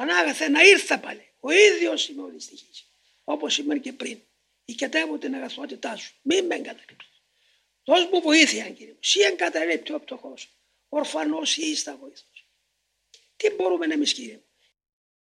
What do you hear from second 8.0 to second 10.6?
μου βοήθεια, κύριε μου. Σύ εγκαταλείπτει ο πτωχός.